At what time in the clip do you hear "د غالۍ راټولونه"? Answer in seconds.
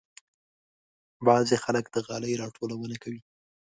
1.91-2.95